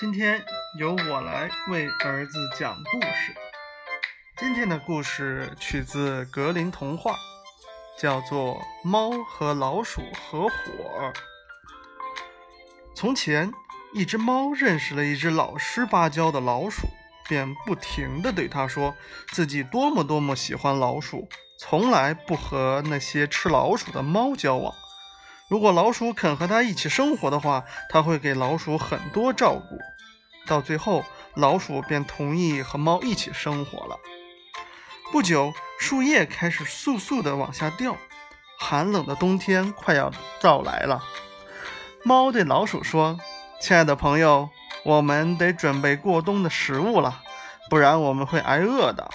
[0.00, 0.42] 今天
[0.78, 3.34] 由我来为儿子讲故事。
[4.38, 7.14] 今天的故事取自格林童话，
[7.98, 10.52] 叫做《猫和老鼠合伙》。
[12.94, 13.52] 从前，
[13.92, 16.88] 一只猫认识了一只老实巴交的老鼠，
[17.28, 18.94] 便不停地对它说
[19.32, 24.74] 自己多么多么喜欢老鼠，从来不和那些吃老鼠的猫交往。
[25.50, 29.76] 如果老鼠肯和它一起生活的话，它会给老鼠很多照顾。
[30.50, 31.04] 到最后，
[31.34, 33.96] 老鼠便同意和猫一起生活了。
[35.12, 37.96] 不久，树叶开始簌簌地往下掉，
[38.58, 41.04] 寒冷的冬天快要到来了。
[42.02, 43.20] 猫对老鼠说
[43.62, 44.50] ：“亲爱的朋友，
[44.82, 47.22] 我们得准备过冬的食物了，
[47.68, 49.08] 不然我们会挨饿的。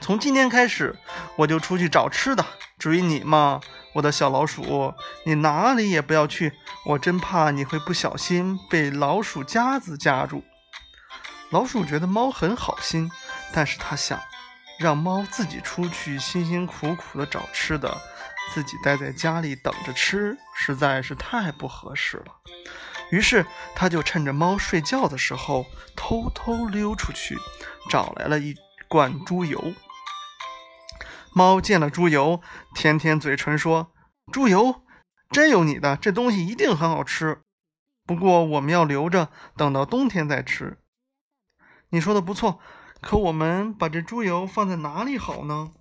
[0.00, 0.98] 从今天开始，
[1.36, 2.44] 我就出去找吃的。
[2.80, 3.60] 至于你嘛，
[3.96, 4.92] 我的小老鼠，
[5.24, 6.52] 你哪里也不要去，
[6.84, 10.44] 我真怕你会不小心被老鼠夹子夹住。”
[11.50, 13.10] 老鼠觉得猫很好心，
[13.52, 14.20] 但是它想。
[14.78, 17.96] 让猫自己出去辛辛苦苦的找吃的，
[18.52, 22.34] 自己待在家里等着吃，实在是太不合适了。
[23.10, 25.64] 于是，它就趁着猫睡觉的时候，
[25.96, 27.38] 偷偷溜出去，
[27.88, 28.54] 找来了一
[28.86, 29.72] 罐猪油。
[31.36, 32.40] 猫见了猪油，
[32.74, 33.92] 舔舔嘴唇说
[34.32, 34.82] ：“猪油
[35.28, 37.42] 真有你的，这东西一定很好吃。
[38.06, 40.78] 不过，我们要留着，等到冬天再吃。”
[41.92, 42.58] 你说的不错。
[43.02, 45.72] 可我们把这猪油放在哪里好呢？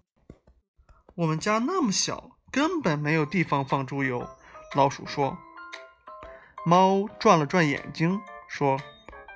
[1.15, 4.27] 我们家那么小，根本没有地方放猪油。
[4.73, 5.37] 老鼠说。
[6.65, 8.19] 猫转了转眼睛，
[8.49, 8.77] 说：“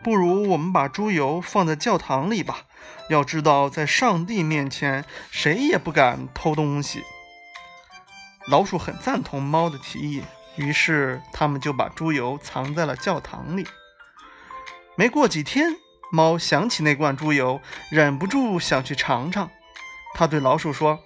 [0.03, 2.64] 不如我们把猪油放在教堂里吧。
[3.09, 7.03] 要知道，在上帝面前，谁也不敢偷东西。”
[8.47, 10.23] 老鼠很赞同猫的提议，
[10.55, 13.67] 于是他们就把猪油藏在了教堂里。
[14.95, 15.76] 没过几天。
[16.11, 17.61] 猫想起那罐猪油，
[17.92, 19.52] 忍不住想去尝尝。
[20.15, 20.98] 它对老鼠说：“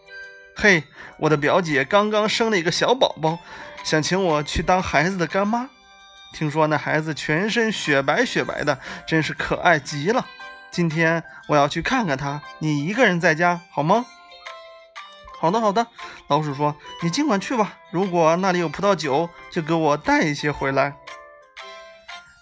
[0.55, 0.85] 嘿，
[1.19, 3.39] 我的表姐刚刚生了一个小宝宝，
[3.83, 5.69] 想请我去当孩子的干妈。
[6.33, 10.25] 听说那孩子全身雪白雪白的，真是可爱极了。
[10.71, 14.05] 今天我要去看看他，你一个人在家好吗
[15.39, 15.88] ？”“好的，好的。”
[16.27, 17.77] 老鼠说，“你尽管去吧。
[17.91, 20.95] 如果那里有葡萄酒，就给我带一些回来。”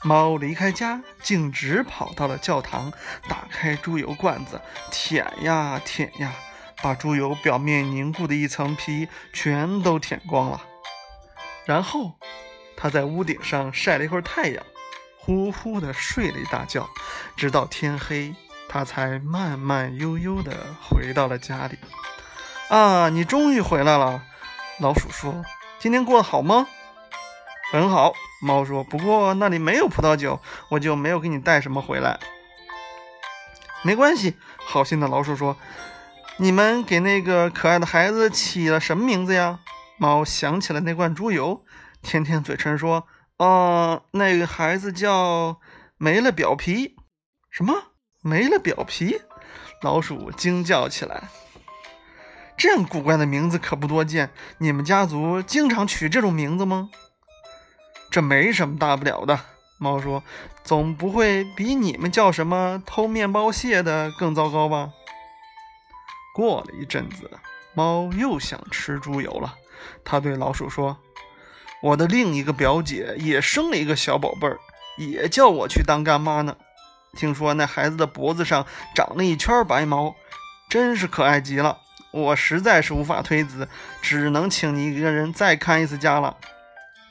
[0.04, 2.92] 猫离开家，径直跑到了教堂，
[3.28, 6.32] 打开猪油罐子，舔呀舔呀，
[6.82, 10.62] 把猪油表面凝固的一层皮全都舔光了。
[11.66, 12.16] 然后，
[12.82, 14.64] 他在屋顶上晒了一会儿太阳，
[15.20, 16.90] 呼呼地睡了一大觉，
[17.38, 18.34] 直到天黑，
[18.68, 21.78] 他才慢慢悠悠地回到了家里。
[22.70, 24.24] 啊，你终于回来了，
[24.80, 25.46] 老鼠说
[25.78, 26.68] ：“今天过得好吗？”
[27.72, 28.84] 很好，猫说。
[28.84, 32.20] 不过那里没有葡萄酒，我就没有给你带什么回来。
[33.84, 35.56] 没关系，好心的老鼠说。
[36.38, 39.60] 你们给那个可爱的孩子起了什么名字呀？
[39.98, 41.64] 猫想起了那罐猪油，
[42.02, 43.08] 舔舔嘴唇说
[43.38, 45.60] ：“哦，那个孩子叫
[45.98, 46.96] 没了表皮。”
[47.50, 47.74] 什么？
[48.22, 49.22] 没了表皮？
[49.82, 51.30] 老鼠惊叫起来。
[52.56, 54.32] 这样古怪的名字可不多见。
[54.60, 56.90] 你们家族经常取这种名字吗？
[58.12, 59.40] 这没什么大不了的，
[59.80, 60.24] 猫说
[60.64, 64.92] ：“总不会比你们叫什么偷面包屑的更糟糕吧？”
[66.36, 67.32] 过了一阵子，
[67.74, 69.56] 猫又想吃猪油了。
[70.06, 71.00] 它对老鼠说
[71.82, 74.60] ：“我的另一个表姐也生了一个小宝贝儿，
[74.98, 76.56] 也叫我去当干妈呢。
[77.14, 78.66] 听说那孩子的脖子上
[78.96, 80.16] 长了一圈白毛，
[80.70, 81.80] 真是可爱极了。
[82.12, 83.68] 我实在是无法推辞，
[84.02, 86.38] 只能请你一个人再看一次家了。”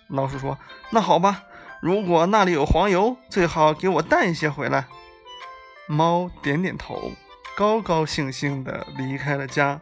[0.09, 0.59] 老鼠说
[0.91, 1.42] ：“那好吧，
[1.80, 4.86] 如果那里有黄油，最好给我带一些回来。”
[5.88, 7.12] 猫点点头，
[7.56, 9.80] 高高兴兴地离开了家。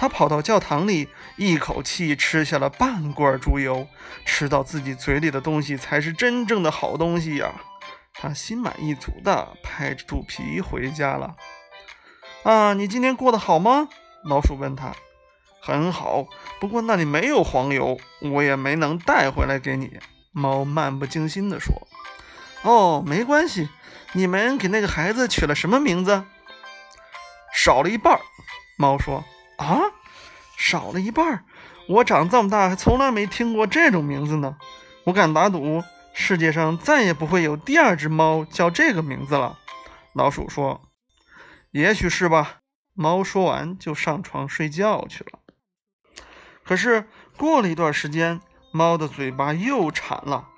[0.00, 3.88] 他跑到教堂里，一口气吃下了半罐猪油。
[4.24, 7.50] 吃到自己嘴里的东西才是真正的好东西呀！
[8.14, 11.34] 他心满意足地拍着肚皮回家了。
[12.44, 13.88] 啊，你今天过得好吗？
[14.22, 14.94] 老鼠问他。
[15.60, 16.28] 很好，
[16.60, 19.98] 不过那里没有黄油，我也没能带回来给你。
[20.30, 21.74] 猫漫不经心地说
[22.62, 23.68] ：“哦，没关系。
[24.12, 26.22] 你们给那个孩子取了什么名字？”
[27.52, 28.20] 少了一半。
[28.76, 29.24] 猫说
[29.58, 29.80] ：“啊，
[30.56, 31.44] 少了一半儿！
[31.88, 34.56] 我长这么大还从来没听过这种名字呢。
[35.04, 35.82] 我敢打赌，
[36.12, 39.58] 世界上再也不会有第二只猫叫这个名字了。”
[40.14, 40.82] 老鼠说
[41.72, 42.60] ：“也许是吧。”
[42.94, 45.38] 猫说完就上床睡觉去了。
[46.64, 48.40] 可是过了一段时间，
[48.72, 50.48] 猫的嘴巴又馋了。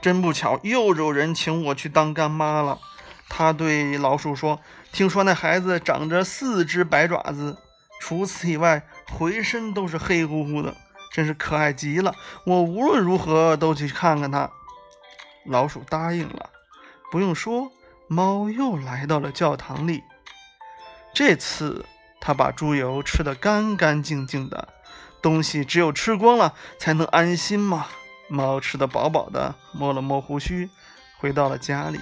[0.00, 2.80] 真不巧，又有人请我去当干妈了。
[3.28, 4.60] 他对老鼠说
[4.92, 7.58] ：“听说那孩子长着四只白爪子，
[8.00, 10.74] 除此以外，浑身都是黑乎乎的，
[11.12, 12.14] 真是可爱极了。
[12.44, 14.50] 我无论如何都去看看他。”
[15.44, 16.50] 老鼠答应了。
[17.10, 17.70] 不用说，
[18.08, 20.02] 猫又来到了教堂里。
[21.14, 21.84] 这次，
[22.20, 24.68] 他把猪油吃得干干净净的，
[25.22, 27.86] 东西只有吃光了才能安心嘛。
[28.28, 30.68] 猫吃得饱饱的，摸了摸胡须，
[31.18, 32.00] 回到了家里。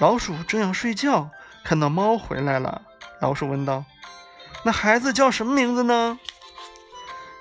[0.00, 1.30] 老鼠正要睡觉，
[1.64, 2.82] 看到猫回来了。
[3.20, 3.84] 老鼠问道
[4.64, 6.18] ：“那孩子叫什么名字呢？”“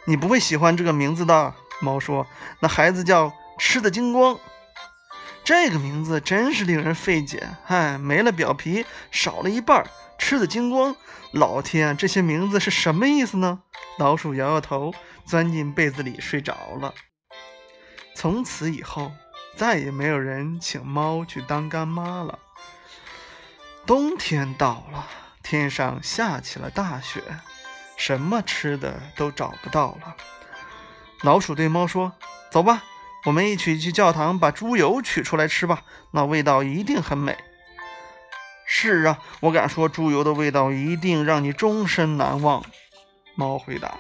[0.05, 2.27] 你不会喜欢这个名字的。”猫说
[2.61, 4.39] ：“那孩子叫吃的精光。”
[5.44, 7.50] 这个名字真是令人费解。
[7.65, 9.85] 嗨，没了表皮，少了一半，
[10.17, 10.95] 吃的精光。
[11.31, 13.63] 老天，这些名字是什么意思呢？
[13.97, 14.94] 老鼠摇摇头，
[15.25, 16.94] 钻进被子里睡着了。
[18.15, 19.11] 从此以后，
[19.55, 22.39] 再也没有人请猫去当干妈了。
[23.85, 25.07] 冬天到了，
[25.44, 27.21] 天上下起了大雪，
[27.97, 30.15] 什么吃的都找不到了。
[31.21, 32.13] 老鼠对猫说
[32.51, 32.83] ：“走吧，
[33.25, 37.38] 我们一起去教堂把猪油取出来吃吧，那味道一定很美。
[38.65, 42.63] ”“是啊，我敢说猪油的味道一定让你终身难忘。”
[43.35, 43.97] 猫回答。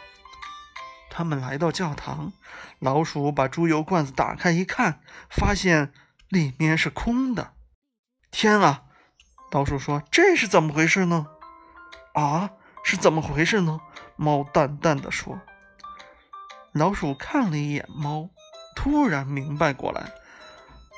[1.15, 2.33] 他们来到教堂，
[2.79, 4.99] 老鼠把猪油罐子打开一看，
[5.29, 5.93] 发现
[6.27, 7.53] 里面是空的。
[8.31, 8.85] 天啊！
[9.51, 11.27] 老鼠说：“这是怎么回事呢
[12.15, 12.49] ？”“啊，
[12.83, 13.79] 是怎么回事呢？”
[14.17, 15.39] 猫淡淡的说。
[16.71, 18.31] 老鼠看了一眼猫，
[18.75, 20.11] 突然明白过来：“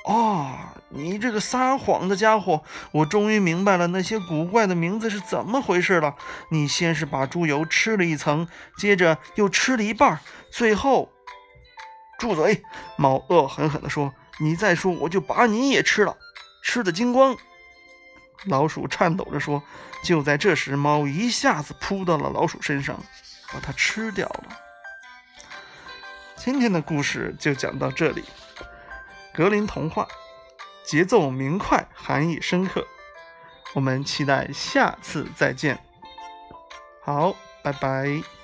[0.08, 0.56] 哦，
[0.90, 2.64] 你这个撒谎的家伙！
[2.92, 6.16] 我终于明白了那些古怪的名字是怎么回事了。
[6.52, 8.48] 你先是把猪油吃了一层，
[8.78, 10.20] 接着又吃了一半，
[10.52, 11.12] 最后……
[12.20, 12.62] 住嘴！”
[12.98, 16.16] 猫恶狠狠地说：“你再说，我就把你也吃了，
[16.64, 17.36] 吃的精光。”
[18.46, 19.64] 老鼠颤抖着说
[20.06, 22.96] ：“就在这时，猫一下子扑到了老鼠身上，
[23.52, 24.44] 把它吃掉了。”
[26.38, 28.24] 今天的故事就讲到这里。
[29.36, 30.08] 格林童话，
[30.86, 32.88] 节奏明快，含义深刻。
[33.74, 35.78] 我们期待下次再见。
[37.02, 38.35] 好，拜拜。